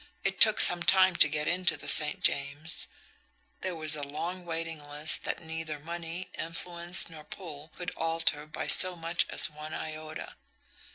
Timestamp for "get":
1.29-1.47